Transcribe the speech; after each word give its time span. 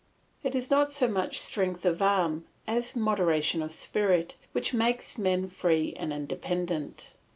It 0.41 0.55
is 0.55 0.71
not 0.71 0.91
so 0.91 1.07
much 1.07 1.39
strength 1.39 1.85
of 1.85 2.01
arm 2.01 2.45
as 2.65 2.95
moderation 2.95 3.61
of 3.61 3.71
spirit 3.71 4.35
which 4.51 4.73
makes 4.73 5.19
men 5.19 5.45
free 5.45 5.93
and 5.95 6.11
independent. 6.11 7.13